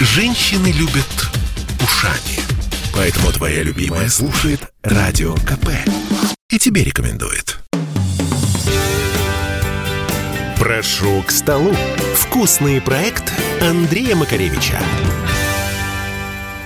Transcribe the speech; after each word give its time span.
Женщины 0.00 0.68
любят 0.68 1.28
ушами. 1.82 2.38
Поэтому 2.94 3.32
твоя 3.32 3.64
любимая 3.64 4.08
слушает 4.08 4.60
Радио 4.84 5.34
КП. 5.34 5.70
И 6.50 6.58
тебе 6.58 6.84
рекомендует. 6.84 7.58
Прошу 10.56 11.22
к 11.22 11.32
столу. 11.32 11.74
Вкусный 12.14 12.80
проект 12.80 13.32
Андрея 13.60 14.14
Макаревича. 14.14 14.78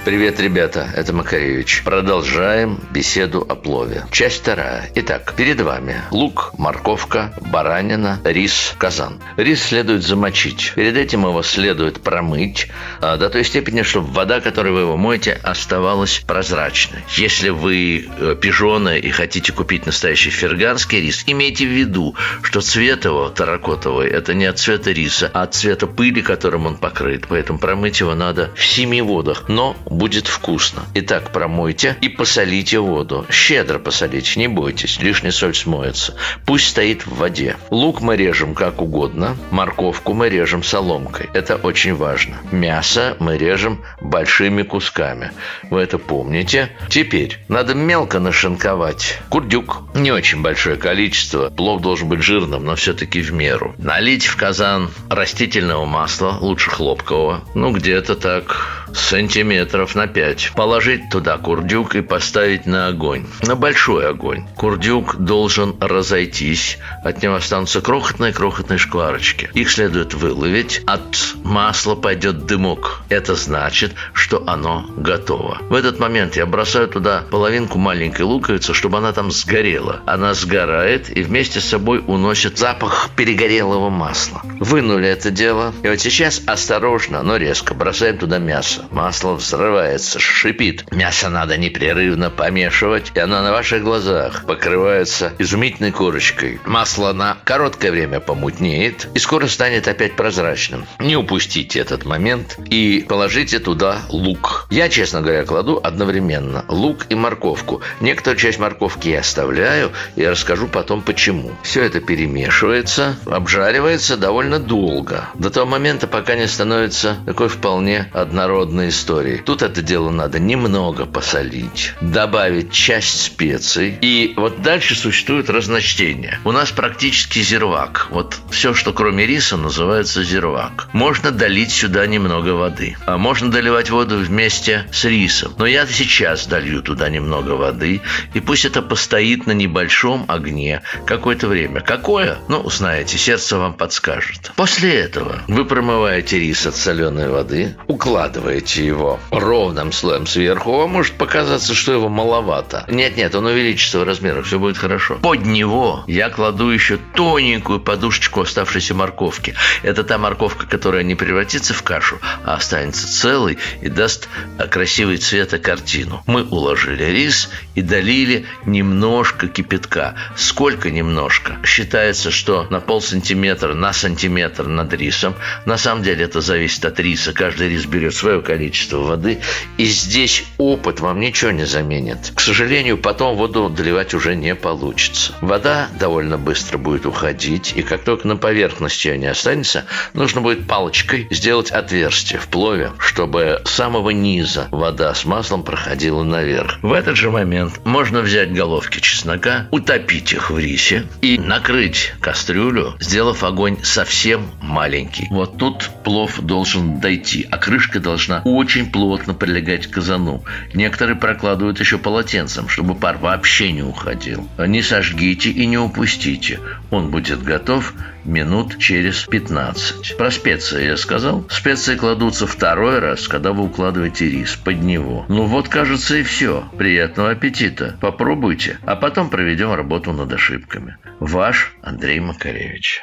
Привет, 0.05 0.41
ребята, 0.41 0.89
это 0.97 1.13
Макаревич. 1.13 1.83
Продолжаем 1.85 2.81
беседу 2.91 3.47
о 3.49 3.55
плове. 3.55 4.05
Часть 4.11 4.41
вторая. 4.41 4.91
Итак, 4.97 5.35
перед 5.37 5.61
вами 5.61 5.95
лук, 6.11 6.55
морковка, 6.59 7.33
баранина, 7.53 8.19
рис, 8.25 8.75
казан. 8.79 9.21
Рис 9.37 9.63
следует 9.63 10.03
замочить. 10.03 10.73
Перед 10.75 10.97
этим 10.97 11.25
его 11.25 11.45
следует 11.45 12.01
промыть 12.01 12.67
а, 13.01 13.17
до 13.17 13.31
той 13.31 13.45
степени, 13.45 13.83
чтобы 13.83 14.09
вода, 14.09 14.41
которой 14.41 14.73
вы 14.73 14.81
его 14.81 14.97
моете, 14.97 15.39
оставалась 15.41 16.19
прозрачной. 16.27 17.05
Если 17.11 17.51
вы 17.51 18.05
э, 18.19 18.35
пижоны 18.35 18.99
и 18.99 19.09
хотите 19.11 19.53
купить 19.53 19.87
настоящий 19.87 20.31
ферганский 20.31 21.01
рис, 21.01 21.23
имейте 21.29 21.65
в 21.65 21.71
виду, 21.71 22.17
что 22.43 22.61
цвет 22.61 23.05
его 23.05 23.29
таракотовый– 23.29 24.09
это 24.11 24.35
не 24.35 24.47
от 24.47 24.59
цвета 24.59 24.91
риса, 24.91 25.31
а 25.33 25.43
от 25.43 25.55
цвета 25.55 25.87
пыли, 25.87 26.23
которым 26.23 26.67
он 26.67 26.77
покрыт. 26.77 27.27
Поэтому 27.29 27.61
промыть 27.61 28.01
его 28.01 28.17
надо 28.17 28.51
в 28.57 28.65
семи 28.65 29.01
водах. 29.01 29.45
Но 29.47 29.77
будет 29.93 30.27
вкусно. 30.27 30.85
Итак, 30.95 31.33
промойте 31.33 31.97
и 32.01 32.09
посолите 32.09 32.79
воду. 32.79 33.27
Щедро 33.31 33.79
посолите, 33.79 34.39
не 34.39 34.49
бойтесь, 34.49 34.99
лишняя 35.01 35.33
соль 35.33 35.55
смоется. 35.55 36.15
Пусть 36.47 36.69
стоит 36.69 37.07
в 37.07 37.17
воде. 37.17 37.57
Лук 37.71 38.01
мы 38.01 38.17
режем 38.17 38.55
как 38.55 38.81
угодно, 38.81 39.37
морковку 39.51 40.13
мы 40.13 40.29
режем 40.29 40.63
соломкой. 40.63 41.29
Это 41.35 41.57
очень 41.57 41.95
важно. 41.95 42.37
Мясо 42.51 43.17
мы 43.21 43.37
режем 43.37 43.83
большими 44.01 44.63
кусками. 44.63 45.33
Вы 45.71 45.81
это 45.83 45.99
помните. 45.99 46.71
Теперь 46.89 47.39
надо 47.49 47.75
мелко 47.75 48.19
нашинковать. 48.19 49.19
Курдюк. 49.29 49.83
Не 49.95 50.13
очень 50.13 50.43
большое 50.43 50.77
количество. 50.77 51.51
Плов 51.51 51.81
должен 51.83 52.09
быть 52.09 52.23
жирным, 52.23 52.65
но 52.65 52.77
все-таки 52.77 53.21
в 53.21 53.33
меру. 53.33 53.75
Налить 53.79 54.27
в 54.27 54.37
казан 54.37 54.91
растительного 55.09 55.85
масла, 55.85 56.39
лучше 56.41 56.71
хлопкового. 56.71 57.43
Ну, 57.55 57.73
где-то 57.73 58.15
так 58.15 58.82
сантиметров 58.95 59.95
на 59.95 60.07
5. 60.07 60.53
Положить 60.55 61.11
туда 61.11 61.39
курдюк 61.39 61.95
и 61.95 62.03
поставить 62.03 62.67
на 62.67 62.89
огонь. 62.89 63.27
На 63.43 63.57
большой 63.57 64.09
огонь. 64.09 64.47
Курдюк 64.57 65.17
должен 65.17 65.77
разойтись. 65.81 66.79
От 67.05 67.23
него 67.23 67.35
останутся 67.35 67.81
крохотные-крохотные 67.81 68.79
шкварочки. 68.79 69.51
Их 69.55 69.71
следует 69.71 70.15
выловить. 70.15 70.83
От 70.87 71.35
масла 71.43 71.95
пойдет 71.95 72.47
дымок. 72.47 73.03
Это 73.09 73.35
значит, 73.35 73.93
что 74.13 74.43
оно 74.47 74.87
готово. 74.97 75.59
В 75.69 75.75
этот 75.75 75.99
момент 75.99 76.37
я 76.37 76.47
бросаю 76.47 76.89
туда 76.89 77.25
половинку 77.31 77.79
маленькой 77.79 78.23
луковицы, 78.23 78.75
чтобы 78.75 78.99
она 78.99 79.13
там 79.13 79.31
сгорела. 79.31 80.01
Она 80.07 80.35
сгорает 80.35 81.15
и 81.17 81.23
вместе 81.23 81.61
с 81.61 81.65
собой 81.67 82.03
уносит 82.07 82.59
запах 82.59 83.11
перегорелого 83.17 83.91
масла. 83.91 84.43
Вынули 84.61 85.09
это 85.09 85.31
дело. 85.31 85.73
И 85.83 85.89
вот 85.89 86.01
сейчас 86.01 86.43
осторожно, 86.47 87.23
но 87.23 87.37
резко 87.37 87.75
бросаем 87.75 88.19
туда 88.19 88.39
мясо 88.39 88.82
Масло 88.91 89.35
взрывается, 89.35 90.19
шипит. 90.19 90.85
Мясо 90.91 91.29
надо 91.29 91.57
непрерывно 91.57 92.31
помешивать, 92.31 93.13
и 93.15 93.21
оно 93.21 93.43
на 93.43 93.53
ваших 93.53 93.83
глазах 93.83 94.45
покрывается 94.47 95.33
изумительной 95.39 95.93
корочкой. 95.93 96.61
Масло 96.65 97.13
на 97.13 97.39
короткое 97.45 97.91
время 97.91 98.21
помутнеет 98.21 99.09
и 99.15 99.19
скоро 99.19 99.47
станет 99.47 99.89
опять 99.89 100.17
прозрачным. 100.17 100.87
Не 100.99 101.17
упустите 101.17 101.79
этот 101.79 102.05
момент 102.05 102.59
и 102.69 103.05
положите 103.09 103.59
туда 103.59 104.03
лук. 104.09 104.67
Я, 104.71 104.89
честно 104.89 105.21
говоря, 105.23 105.45
кладу 105.45 105.81
одновременно 105.83 106.65
лук 106.69 107.07
и 107.09 107.15
морковку. 107.15 107.83
Некоторую 108.01 108.39
часть 108.39 108.59
морковки 108.59 109.09
я 109.09 109.21
оставляю 109.21 109.93
и 110.17 110.27
расскажу 110.27 110.69
потом 110.69 111.03
почему. 111.03 111.53
Все 111.63 111.83
это 111.85 112.01
перемешивается, 112.01 113.17
обжаривается 113.27 114.17
довольно 114.17 114.59
долго. 114.59 115.29
До 115.35 115.51
того 115.51 115.67
момента, 115.67 116.07
пока 116.07 116.35
не 116.35 116.47
становится 116.47 117.17
такой 117.27 117.49
вполне 117.49 118.11
однородной 118.13 118.72
одной 118.73 118.89
истории. 118.89 119.43
Тут 119.45 119.61
это 119.61 119.83
дело 119.83 120.09
надо 120.09 120.39
немного 120.39 121.05
посолить, 121.05 121.93
добавить 122.01 122.73
часть 122.73 123.21
специй. 123.21 123.99
И 124.01 124.33
вот 124.39 124.63
дальше 124.63 124.95
существует 124.95 125.51
разночтение. 125.51 126.39
У 126.45 126.53
нас 126.53 126.71
практически 126.71 127.41
зирвак. 127.41 128.09
Вот 128.11 128.39
все, 128.51 128.73
что 128.73 128.95
кроме 128.95 129.27
риса, 129.27 129.59
называется 129.59 130.25
зирвак. 130.25 130.89
Можно 130.95 131.33
долить 131.33 131.71
сюда 131.71 132.07
немного 132.07 132.51
воды. 132.55 132.97
А 133.05 133.19
можно 133.19 133.51
доливать 133.51 133.91
воду 133.91 134.17
вместе 134.17 134.87
с 134.91 135.05
рисом. 135.05 135.53
Но 135.59 135.67
я 135.67 135.87
сейчас 135.87 136.47
долью 136.47 136.83
туда 136.83 137.11
немного 137.11 137.51
воды. 137.51 138.01
И 138.33 138.41
пусть 138.41 138.65
это 138.65 138.81
постоит 138.81 139.47
на 139.47 139.53
небольшом 139.53 140.25
огне 140.29 140.81
какое-то 141.07 141.47
время. 141.47 141.83
Какое? 141.83 142.39
Ну, 142.49 142.71
знаете, 142.71 143.19
сердце 143.19 143.59
вам 143.59 143.75
подскажет. 143.75 144.53
После 144.57 144.95
этого 144.95 145.43
вы 145.47 145.67
промываете 145.67 146.39
рис 146.39 146.67
от 146.67 146.75
соленой 146.75 147.29
воды, 147.29 147.77
укладываете 147.87 148.52
делаете 148.53 148.85
его 148.85 149.19
ровным 149.31 149.93
слоем 149.93 150.27
сверху, 150.27 150.73
вам 150.73 150.91
может 150.91 151.15
показаться, 151.15 151.75
что 151.75 151.93
его 151.93 152.09
маловато. 152.09 152.85
Нет-нет, 152.89 153.35
он 153.35 153.47
увеличится 153.47 153.99
в 153.99 154.03
размерах, 154.03 154.45
все 154.45 154.59
будет 154.59 154.77
хорошо. 154.77 155.15
Под 155.15 155.47
него 155.47 156.05
я 156.07 156.29
кладу 156.29 156.69
еще 156.69 156.99
тоненькую 157.15 157.81
подушечку 157.81 158.43
оставшейся 158.43 158.95
морковки. 158.95 159.55
Это 159.83 160.05
та 160.05 160.19
морковка, 160.19 160.67
которая 160.67 161.03
не 161.03 161.15
превратится 161.15 161.73
в 161.73 161.83
кашу, 161.83 162.19
а 162.45 162.55
останется 162.55 163.11
целой 163.11 163.59
и 163.81 163.89
даст 163.89 164.29
красивый 164.71 165.17
цвет 165.17 165.55
и 165.55 165.59
картину. 165.59 166.23
Мы 166.27 166.43
уложили 166.43 167.05
рис 167.05 167.49
и 167.75 167.81
долили 167.81 168.45
немножко 168.67 169.49
кипятка. 169.49 170.15
Сколько 170.37 170.91
немножко? 170.91 171.57
Считается, 171.65 172.31
что 172.31 172.67
на 172.69 172.81
пол 172.81 173.01
сантиметра, 173.01 173.73
на 173.75 173.95
сантиметр 173.95 174.67
над 174.67 174.93
рисом. 174.93 175.35
На 175.65 175.79
самом 175.79 176.03
деле 176.03 176.25
это 176.25 176.43
зависит 176.43 176.85
от 176.85 177.01
риса. 177.01 177.33
Каждый 177.33 177.71
рис 177.71 177.87
берет 177.87 178.15
свое 178.15 178.42
количество 178.43 178.99
воды. 178.99 179.39
И 179.79 179.85
здесь 179.87 180.45
опыт 180.59 181.01
вам 181.01 181.21
ничего 181.21 181.51
не 181.51 181.65
заменит. 181.65 182.33
К 182.35 182.41
сожалению, 182.41 182.99
потом 182.99 183.37
воду 183.37 183.69
доливать 183.69 184.15
уже 184.15 184.35
не 184.35 184.55
получится. 184.55 185.33
Вода 185.41 185.89
довольно 185.99 186.39
быстро 186.39 186.79
будет 186.79 187.07
уходить, 187.07 187.73
и 187.77 187.83
как 187.83 188.05
только 188.05 188.29
на 188.29 188.37
поверхности 188.37 189.09
не 189.09 189.27
останется, 189.27 189.85
нужно 190.15 190.41
будет 190.41 190.67
палочкой 190.67 191.29
сделать 191.31 191.71
отверстие 191.71 192.39
в 192.39 192.49
плове, 192.49 192.93
чтобы 192.99 193.63
с 193.65 193.71
самого 193.71 194.11
низа 194.11 194.69
вода 194.71 195.15
с 195.15 195.25
маслом 195.25 195.63
проходила 195.63 196.23
наверх. 196.23 196.79
В 196.83 196.93
этот 196.93 197.17
же 197.17 197.31
момент 197.31 197.81
можно 197.85 198.21
взять 198.21 198.53
головки 198.53 199.01
чеснока, 199.01 199.69
утопить 199.71 200.33
их 200.33 200.51
в 200.51 200.59
рисе 200.59 201.07
и 201.21 201.39
накрыть 201.39 202.13
кастрюлю, 202.21 202.95
сделав 203.01 203.45
огонь 203.45 203.79
совсем 203.83 204.51
маленький. 204.61 205.29
Вот 205.31 205.59
тут 205.59 205.91
плов 206.05 206.41
должен 206.41 207.01
дойти, 207.01 207.47
а 207.51 207.59
крышка 207.59 208.01
должна 208.01 208.32
очень 208.45 208.91
плотно 208.91 209.35
прилегать 209.35 209.87
к 209.87 209.91
казану. 209.91 210.45
Некоторые 210.73 211.17
прокладывают 211.17 211.79
еще 211.81 211.99
полотенцем, 211.99 212.69
чтобы 212.69 212.95
пар 212.95 213.19
вообще 213.19 213.73
не 213.73 213.83
уходил. 213.83 214.49
Не 214.59 214.83
сожгите 214.83 215.51
и 215.51 215.67
не 215.67 215.79
упустите. 215.79 216.61
Он 216.91 217.11
будет 217.11 217.43
готов 217.43 217.95
минут 218.25 218.79
через 218.79 219.25
15. 219.25 220.17
Про 220.17 220.31
специи 220.31 220.87
я 220.87 220.97
сказал. 220.97 221.47
Специи 221.51 221.97
кладутся 221.97 222.47
второй 222.47 222.99
раз, 222.99 223.29
когда 223.29 223.53
вы 223.53 223.65
укладываете 223.65 224.29
рис 224.29 224.57
под 224.57 224.83
него. 224.83 225.27
Ну 225.29 225.45
вот, 225.45 225.69
кажется, 225.69 226.17
и 226.17 226.23
все. 226.23 226.65
Приятного 226.77 227.31
аппетита. 227.31 227.97
Попробуйте, 228.01 228.79
а 228.85 228.97
потом 228.97 229.31
проведем 229.31 229.73
работу 229.73 230.13
над 230.13 230.33
ошибками. 230.33 230.97
Ваш 231.21 231.75
Андрей 231.83 232.21
Макаревич. 232.21 233.03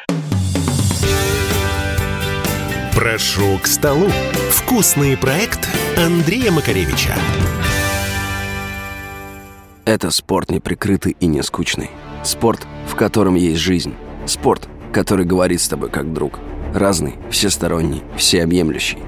Прошу 2.99 3.57
к 3.63 3.65
столу. 3.65 4.09
Вкусный 4.49 5.15
проект 5.15 5.69
Андрея 5.97 6.51
Макаревича. 6.51 7.13
Это 9.85 10.11
спорт 10.11 10.51
неприкрытый 10.51 11.15
и 11.17 11.25
не 11.25 11.41
скучный. 11.41 11.91
Спорт, 12.25 12.67
в 12.89 12.95
котором 12.95 13.35
есть 13.35 13.61
жизнь. 13.61 13.95
Спорт, 14.25 14.67
который 14.91 15.23
говорит 15.23 15.61
с 15.61 15.69
тобой 15.69 15.89
как 15.89 16.11
друг. 16.11 16.39
Разный, 16.73 17.15
всесторонний, 17.31 18.03
всеобъемлющий. 18.17 18.99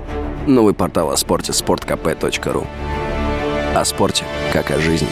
Новый 0.48 0.74
портал 0.74 1.12
о 1.12 1.18
спорте– 1.18 1.52
sportkp.ru 1.52 2.66
О 3.76 3.84
спорте, 3.84 4.24
как 4.54 4.72
о 4.72 4.80
жизни. 4.80 5.10